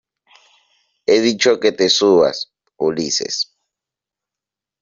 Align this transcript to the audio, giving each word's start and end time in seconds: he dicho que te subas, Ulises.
he 1.05 1.19
dicho 1.21 1.59
que 1.59 1.71
te 1.73 1.87
subas, 1.87 2.51
Ulises. 2.77 3.53